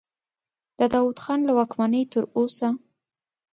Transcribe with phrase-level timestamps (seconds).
[0.77, 2.69] د داود خان له واکمنۍ تر اوسه.